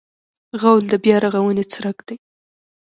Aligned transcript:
غول 0.61 0.83
د 0.89 0.93
بیا 1.03 1.17
رغونې 1.25 1.65
څرک 1.73 1.97
دی. 2.07 2.15